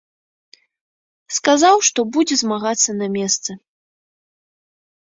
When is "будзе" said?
2.17-2.35